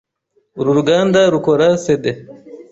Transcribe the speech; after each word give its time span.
Uru 0.59 0.71
ruganda 0.77 1.19
rukora 1.33 1.67
CD. 1.83 2.03